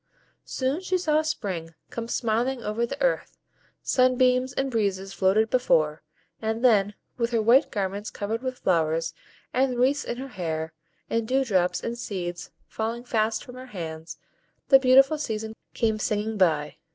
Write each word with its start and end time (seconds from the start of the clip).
Soon 0.45 0.81
she 0.81 0.97
saw 0.97 1.21
Spring 1.21 1.75
come 1.91 2.07
smiling 2.07 2.63
over 2.63 2.87
the 2.87 2.99
earth; 3.03 3.37
sunbeams 3.83 4.51
and 4.51 4.71
breezes 4.71 5.13
floated 5.13 5.51
before, 5.51 6.01
and 6.41 6.65
then, 6.65 6.95
with 7.19 7.29
her 7.29 7.39
white 7.43 7.69
garments 7.69 8.09
covered 8.09 8.41
with 8.41 8.57
flowers, 8.57 9.13
with 9.53 9.75
wreaths 9.77 10.03
in 10.03 10.17
her 10.17 10.29
hair, 10.29 10.73
and 11.07 11.27
dew 11.27 11.45
drops 11.45 11.83
and 11.83 11.99
seeds 11.99 12.49
falling 12.67 13.03
fast 13.03 13.43
from 13.43 13.53
her 13.53 13.67
hands 13.77 14.17
the 14.69 14.79
beautiful 14.79 15.19
season 15.19 15.53
came 15.75 15.99
singing 15.99 16.35
by. 16.35 16.77